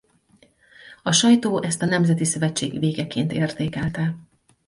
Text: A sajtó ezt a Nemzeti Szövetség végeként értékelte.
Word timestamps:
A 1.03 1.11
sajtó 1.11 1.63
ezt 1.63 1.81
a 1.81 1.85
Nemzeti 1.85 2.23
Szövetség 2.25 2.79
végeként 2.79 3.31
értékelte. 3.31 4.15